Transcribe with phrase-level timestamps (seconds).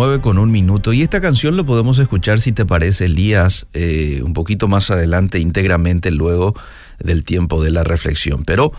[0.00, 3.04] Son las 9 con un minuto y esta canción lo podemos escuchar si te parece
[3.04, 6.54] Elías eh, un poquito más adelante íntegramente luego
[6.98, 8.44] del tiempo de la reflexión.
[8.46, 8.72] Pero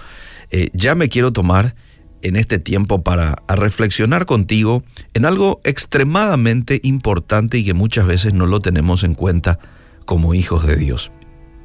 [0.49, 1.75] eh, ya me quiero tomar
[2.23, 8.47] en este tiempo para reflexionar contigo en algo extremadamente importante y que muchas veces no
[8.47, 9.59] lo tenemos en cuenta
[10.05, 11.11] como hijos de Dios.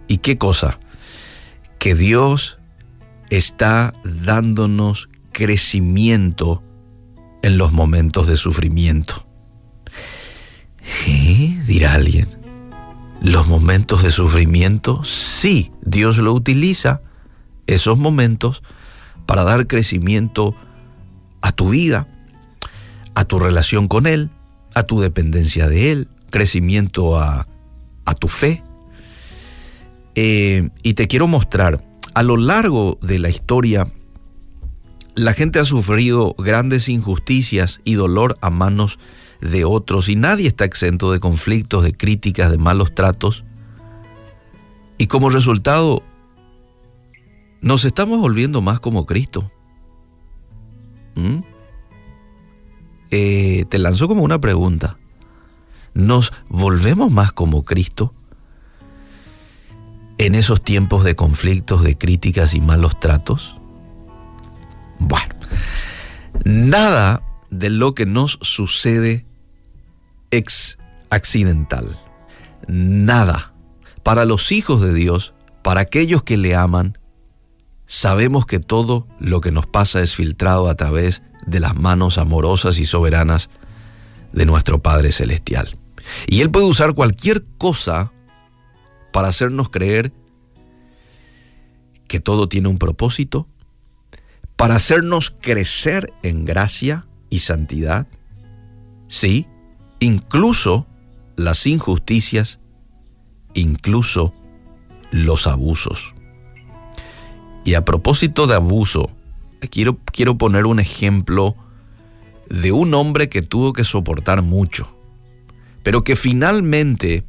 [0.07, 0.79] ¿Y qué cosa?
[1.79, 2.59] Que Dios
[3.31, 6.63] está dándonos crecimiento
[7.43, 9.26] en los momentos de sufrimiento.
[11.07, 11.61] ¿Eh?
[11.67, 12.29] Dirá alguien.
[13.21, 17.01] Los momentos de sufrimiento, sí, Dios lo utiliza,
[17.67, 18.63] esos momentos,
[19.25, 20.55] para dar crecimiento
[21.41, 22.09] a tu vida,
[23.15, 24.31] a tu relación con Él,
[24.75, 27.49] a tu dependencia de Él, crecimiento a,
[28.05, 28.63] a tu fe.
[30.15, 31.85] Eh, y te quiero mostrar,
[32.15, 33.87] a lo largo de la historia,
[35.15, 39.07] la gente ha sufrido grandes injusticias y dolor a manos de
[39.65, 43.45] otros y nadie está exento de conflictos, de críticas, de malos tratos.
[44.99, 46.03] Y como resultado,
[47.61, 49.51] nos estamos volviendo más como Cristo.
[51.15, 51.41] ¿Mm?
[53.11, 54.99] Eh, te lanzo como una pregunta.
[55.95, 58.13] ¿Nos volvemos más como Cristo
[60.19, 63.57] en esos tiempos de conflictos, de críticas y malos tratos?
[64.99, 65.35] Bueno,
[66.45, 69.27] nada de lo que nos sucede
[70.31, 70.79] es
[71.11, 71.99] accidental.
[72.67, 73.53] Nada.
[74.03, 76.99] Para los hijos de Dios, para aquellos que le aman,
[77.87, 82.79] sabemos que todo lo que nos pasa es filtrado a través de las manos amorosas
[82.79, 83.51] y soberanas
[84.33, 85.79] de nuestro Padre Celestial.
[86.27, 88.13] Y Él puede usar cualquier cosa
[89.13, 90.13] para hacernos creer
[92.07, 93.49] que todo tiene un propósito,
[94.57, 98.07] para hacernos crecer en gracia y santidad.
[99.09, 99.47] Sí,
[100.01, 100.87] incluso
[101.37, 102.59] las injusticias,
[103.55, 104.33] incluso
[105.11, 106.15] los abusos.
[107.65, 109.11] Y a propósito de abuso,
[109.71, 111.57] quiero, quiero poner un ejemplo
[112.49, 114.97] de un hombre que tuvo que soportar mucho,
[115.83, 117.25] pero que finalmente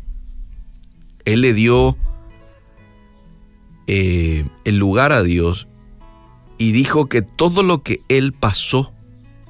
[1.25, 1.97] él le dio
[3.87, 5.67] eh, el lugar a Dios
[6.57, 8.93] y dijo que todo lo que él pasó,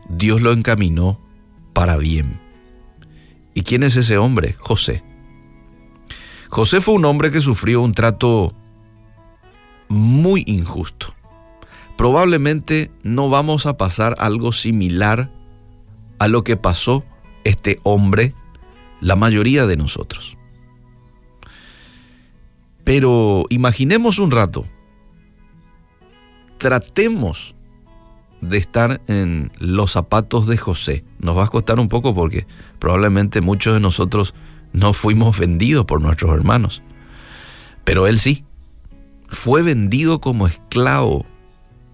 [0.10, 1.20] Dios lo encaminó
[1.74, 2.40] para bien.
[3.54, 4.56] ¿Y quién es ese hombre?
[4.60, 5.04] José.
[6.50, 8.54] José fue un hombre que sufrió un trato
[9.90, 11.14] muy injusto.
[11.98, 15.32] Probablemente no vamos a pasar algo similar
[16.20, 17.04] a lo que pasó
[17.44, 18.34] este hombre,
[19.02, 20.38] la mayoría de nosotros.
[22.84, 24.66] Pero imaginemos un rato,
[26.58, 27.56] tratemos
[28.42, 31.04] de estar en los zapatos de José.
[31.20, 32.46] Nos va a costar un poco porque
[32.80, 34.34] probablemente muchos de nosotros
[34.74, 36.82] no fuimos vendidos por nuestros hermanos.
[37.84, 38.44] Pero él sí
[39.28, 41.26] fue vendido como esclavo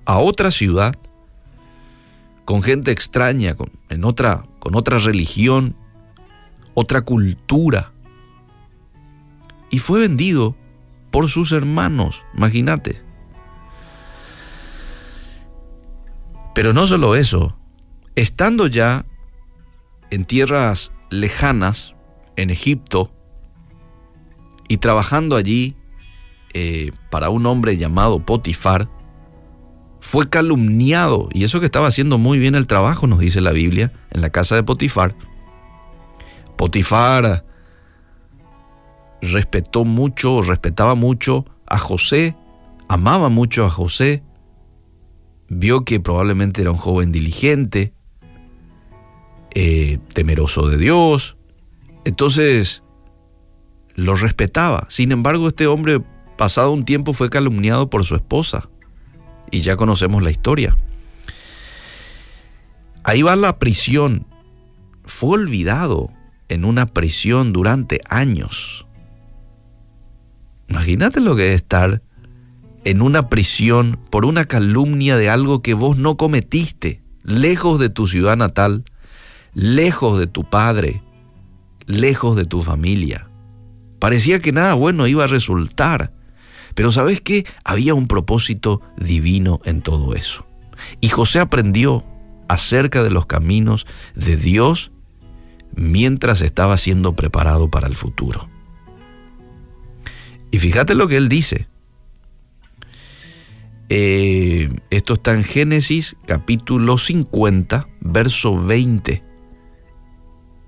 [0.06, 0.96] a otra ciudad,
[2.46, 5.75] con gente extraña, con, en otra, con otra religión,
[6.74, 7.92] otra cultura.
[9.70, 10.56] Y fue vendido
[11.10, 13.02] por sus hermanos, imagínate.
[16.53, 17.58] Pero no solo eso,
[18.16, 19.06] estando ya
[20.12, 21.96] en tierras lejanas,
[22.36, 23.12] en Egipto,
[24.68, 25.75] y trabajando allí
[26.53, 28.90] eh, para un hombre llamado Potifar,
[30.00, 33.92] fue calumniado, y eso que estaba haciendo muy bien el trabajo, nos dice la Biblia,
[34.12, 35.16] en la casa de Potifar.
[36.58, 37.46] Potifar
[39.22, 42.36] respetó mucho, respetaba mucho a José,
[42.90, 44.24] amaba mucho a José,
[45.53, 47.94] vio que probablemente era un joven diligente,
[49.56, 51.38] eh, temeroso de Dios,
[52.06, 52.83] entonces
[53.95, 54.88] lo respetaba.
[54.89, 56.01] Sin embargo, este hombre
[56.38, 58.69] pasado un tiempo fue calumniado por su esposa.
[59.51, 60.75] Y ya conocemos la historia.
[63.04, 64.25] Ahí va la prisión.
[65.06, 66.10] Fue olvidado
[66.50, 68.86] en una prisión durante años.
[70.69, 72.01] Imagínate lo que es estar
[72.85, 78.07] en una prisión por una calumnia de algo que vos no cometiste, lejos de tu
[78.07, 78.83] ciudad natal,
[79.53, 81.01] lejos de tu padre,
[81.85, 83.30] lejos de tu familia.
[84.00, 86.12] Parecía que nada bueno iba a resultar.
[86.75, 87.45] Pero ¿sabes qué?
[87.63, 90.45] Había un propósito divino en todo eso.
[91.00, 92.03] Y José aprendió
[92.50, 93.85] acerca de los caminos
[94.15, 94.91] de Dios
[95.75, 98.50] mientras estaba siendo preparado para el futuro.
[100.51, 101.68] Y fíjate lo que él dice.
[103.95, 109.24] Eh, esto está en Génesis capítulo 50, verso 20.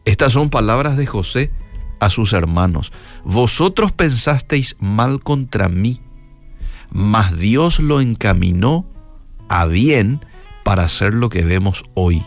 [0.05, 1.51] Estas son palabras de José
[1.99, 2.93] a sus hermanos.
[3.23, 6.01] Vosotros pensasteis mal contra mí,
[6.91, 8.85] mas Dios lo encaminó
[9.49, 10.23] a bien
[10.63, 12.23] para hacer lo que vemos hoy,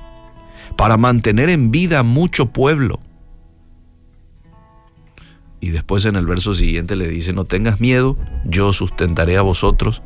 [0.77, 2.99] para mantener en vida mucho pueblo.
[5.61, 10.03] Y después en el verso siguiente le dice, no tengas miedo, yo sustentaré a vosotros,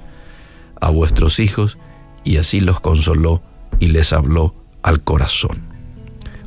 [0.82, 1.78] a vuestros hijos,
[2.24, 3.40] y así los consoló
[3.78, 5.62] y les habló al corazón.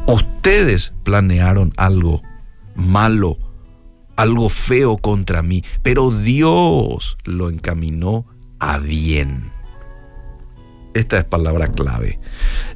[0.07, 2.21] Ustedes planearon algo
[2.75, 3.37] malo,
[4.17, 8.25] algo feo contra mí, pero Dios lo encaminó
[8.59, 9.49] a bien.
[10.93, 12.19] Esta es palabra clave.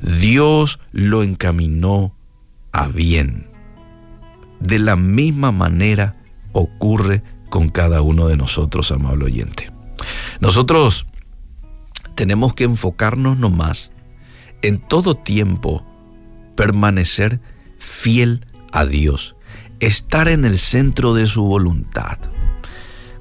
[0.01, 2.15] Dios lo encaminó
[2.71, 3.47] a bien.
[4.61, 6.15] De la misma manera
[6.53, 9.71] ocurre con cada uno de nosotros, amable oyente.
[10.39, 11.06] Nosotros
[12.19, 13.92] tenemos que enfocarnos nomás
[14.62, 15.86] en todo tiempo,
[16.57, 17.39] permanecer
[17.77, 19.38] fiel a Dios,
[19.80, 22.18] estar en el centro de su voluntad.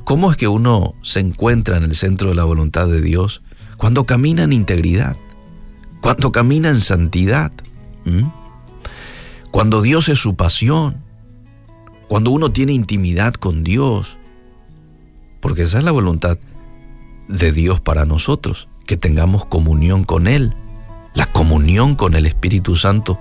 [0.03, 3.41] ¿Cómo es que uno se encuentra en el centro de la voluntad de Dios?
[3.77, 5.17] Cuando camina en integridad,
[6.01, 7.53] cuando camina en santidad,
[9.53, 11.05] cuando Dios es su pasión,
[12.09, 14.19] cuando uno tiene intimidad con Dios,
[15.39, 16.37] porque esa es la voluntad
[17.29, 20.55] de Dios para nosotros, que tengamos comunión con Él,
[21.13, 23.21] la comunión con el Espíritu Santo.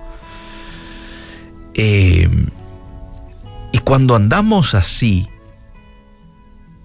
[1.73, 2.29] Eh,
[3.73, 5.27] y cuando andamos así,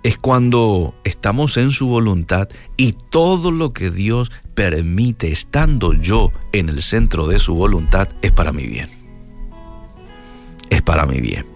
[0.03, 6.69] es cuando estamos en su voluntad y todo lo que Dios permite estando yo en
[6.69, 8.91] el centro de su voluntad es para mi bien.
[10.71, 11.47] Es para mi bien.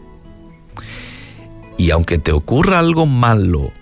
[1.77, 3.73] Y aunque te ocurra algo malo,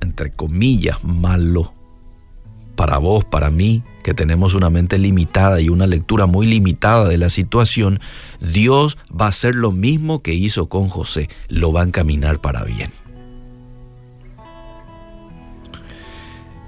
[0.00, 1.72] entre comillas malo,
[2.74, 7.18] para vos, para mí, que tenemos una mente limitada y una lectura muy limitada de
[7.18, 8.00] la situación,
[8.40, 12.64] Dios va a hacer lo mismo que hizo con José, lo va a encaminar para
[12.64, 12.90] bien.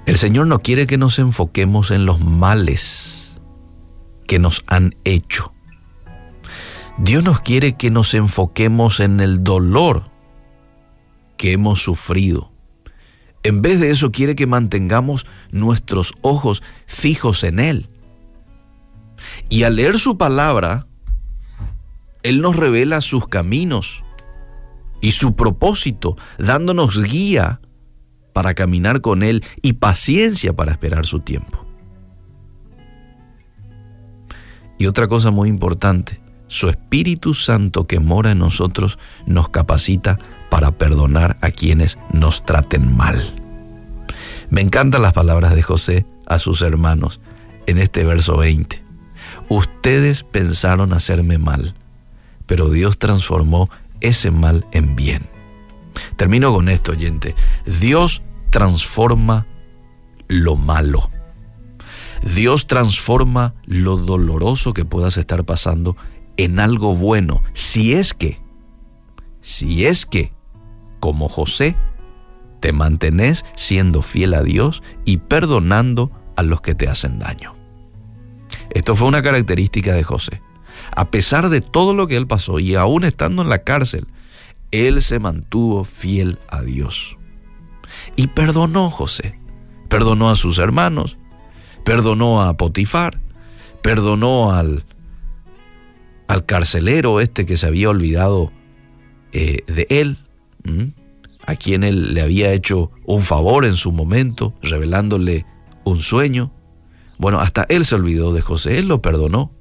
[0.05, 3.41] El Señor no quiere que nos enfoquemos en los males
[4.27, 5.51] que nos han hecho.
[6.97, 10.09] Dios nos quiere que nos enfoquemos en el dolor
[11.37, 12.54] que hemos sufrido.
[13.45, 17.89] En vez de eso quiere que mantengamos nuestros ojos fijos en Él.
[19.49, 20.87] Y al leer su palabra,
[22.23, 24.03] Él nos revela sus caminos
[24.99, 27.61] y su propósito, dándonos guía
[28.33, 31.63] para caminar con Él y paciencia para esperar su tiempo.
[34.79, 40.17] Y otra cosa muy importante, su Espíritu Santo que mora en nosotros nos capacita
[40.49, 43.33] para perdonar a quienes nos traten mal.
[44.49, 47.19] Me encantan las palabras de José a sus hermanos
[47.65, 48.83] en este verso 20.
[49.49, 51.75] Ustedes pensaron hacerme mal,
[52.45, 53.69] pero Dios transformó
[54.01, 55.23] ese mal en bien.
[56.17, 57.35] Termino con esto, oyente.
[57.65, 58.21] Dios
[58.51, 59.45] transforma
[60.27, 61.09] lo malo.
[62.23, 65.95] Dios transforma lo doloroso que puedas estar pasando
[66.37, 68.41] en algo bueno, si es que,
[69.41, 70.33] si es que,
[71.05, 71.75] como José,
[72.61, 77.53] te mantenés siendo fiel a Dios y perdonando a los que te hacen daño.
[78.71, 80.41] Esto fue una característica de José.
[80.95, 84.07] A pesar de todo lo que él pasó y aún estando en la cárcel,
[84.71, 87.19] él se mantuvo fiel a Dios.
[88.15, 89.39] Y perdonó José.
[89.89, 91.19] Perdonó a sus hermanos,
[91.83, 93.19] perdonó a Potifar,
[93.83, 94.85] perdonó al,
[96.27, 98.51] al carcelero este que se había olvidado
[99.33, 100.24] eh, de él,
[101.45, 105.45] a quien él le había hecho un favor en su momento, revelándole
[105.83, 106.51] un sueño.
[107.17, 109.51] Bueno, hasta él se olvidó de José, él lo perdonó.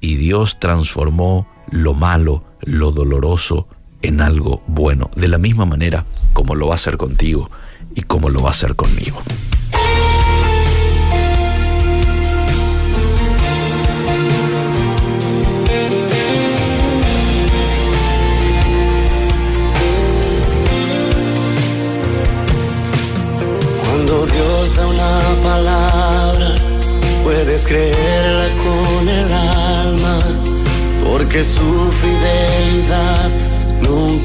[0.00, 3.68] Y Dios transformó lo malo, lo doloroso,
[4.02, 7.50] en algo bueno, de la misma manera como lo va a hacer contigo
[7.94, 9.22] y como lo va a hacer conmigo.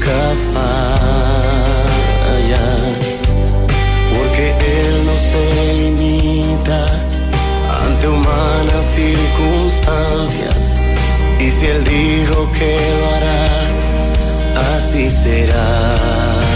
[0.08, 1.96] Nunca falla,
[4.14, 6.86] porque Él no se limita
[7.84, 10.76] ante humanas circunstancias,
[11.38, 13.68] y si Él dijo que lo hará,
[14.76, 16.47] así será.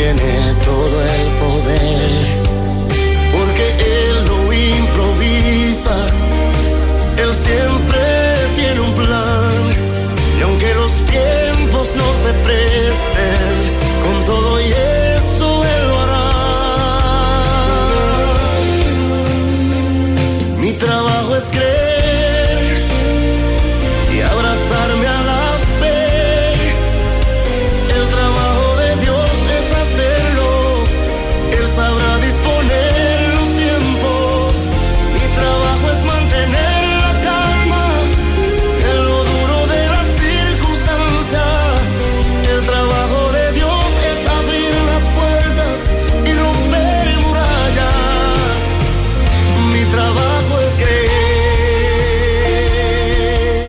[0.00, 0.99] Tiene todo